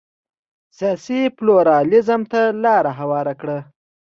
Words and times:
سیاسي 0.77 1.19
پلورالېزم 1.37 2.21
ته 2.31 2.41
لار 2.63 2.85
هواره 2.99 3.33
کړه. 3.41 3.57